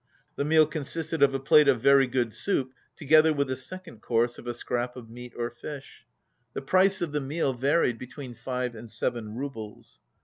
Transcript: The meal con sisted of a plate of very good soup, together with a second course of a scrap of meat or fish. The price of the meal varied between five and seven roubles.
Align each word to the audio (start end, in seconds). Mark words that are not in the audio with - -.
The 0.35 0.43
meal 0.45 0.65
con 0.65 0.81
sisted 0.81 1.21
of 1.21 1.35
a 1.35 1.39
plate 1.39 1.67
of 1.67 1.79
very 1.79 2.07
good 2.07 2.33
soup, 2.33 2.73
together 2.95 3.31
with 3.31 3.51
a 3.51 3.55
second 3.55 4.01
course 4.01 4.39
of 4.39 4.47
a 4.47 4.53
scrap 4.55 4.95
of 4.95 5.11
meat 5.11 5.33
or 5.37 5.51
fish. 5.51 6.07
The 6.53 6.61
price 6.63 7.03
of 7.03 7.11
the 7.11 7.21
meal 7.21 7.53
varied 7.53 7.99
between 7.99 8.33
five 8.33 8.73
and 8.73 8.91
seven 8.91 9.35
roubles. 9.35 9.99